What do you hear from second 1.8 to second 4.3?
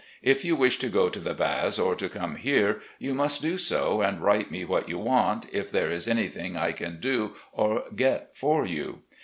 to come here, you must do so and